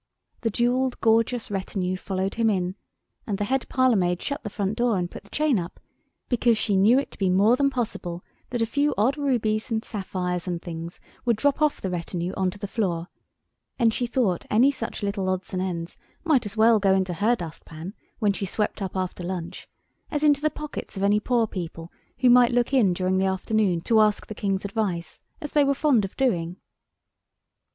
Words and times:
The 0.39 0.49
jewelled 0.49 0.99
gorgeous 0.99 1.51
retinue 1.51 1.95
followed 1.95 2.33
him 2.33 2.49
in, 2.49 2.73
and 3.27 3.37
the 3.37 3.43
head 3.43 3.69
parlour 3.69 3.95
maid 3.95 4.19
shut 4.19 4.41
the 4.41 4.49
front 4.49 4.75
door 4.75 4.97
and 4.97 5.11
put 5.11 5.23
the 5.25 5.29
chain 5.29 5.59
up, 5.59 5.79
because 6.27 6.57
she 6.57 6.75
knew 6.75 6.97
it 6.97 7.11
to 7.11 7.19
be 7.19 7.29
more 7.29 7.55
than 7.55 7.69
possible 7.69 8.23
that 8.49 8.63
a 8.63 8.65
few 8.65 8.95
odd 8.97 9.15
rubies 9.15 9.69
and 9.69 9.85
sapphires 9.85 10.47
and 10.47 10.59
things 10.59 10.99
would 11.23 11.35
drop 11.37 11.61
off 11.61 11.79
the 11.81 11.91
retinue 11.91 12.33
on 12.35 12.49
to 12.49 12.57
the 12.57 12.67
floor, 12.67 13.09
and 13.77 13.93
she 13.93 14.07
thought 14.07 14.43
any 14.49 14.71
such 14.71 15.03
little 15.03 15.29
odds 15.29 15.53
and 15.53 15.61
ends 15.61 15.99
might 16.23 16.47
as 16.47 16.57
well 16.57 16.79
go 16.79 16.95
into 16.95 17.13
her 17.13 17.35
dust 17.35 17.63
pan, 17.63 17.93
when 18.17 18.33
she 18.33 18.43
swept 18.47 18.81
up 18.81 18.95
after 18.97 19.23
lunch, 19.23 19.69
as 20.09 20.23
into 20.23 20.41
the 20.41 20.49
pockets 20.49 20.97
of 20.97 21.03
any 21.03 21.19
poor 21.19 21.45
people 21.45 21.91
who 22.17 22.29
might 22.31 22.51
look 22.51 22.73
in 22.73 22.91
during 22.91 23.19
the 23.19 23.27
afternoon 23.27 23.81
to 23.81 24.01
ask 24.01 24.25
the 24.25 24.33
King's 24.33 24.65
advice, 24.65 25.21
as 25.39 25.51
they 25.51 25.63
were 25.63 25.75
fond 25.75 26.03
of 26.03 26.17
doing. 26.17 26.55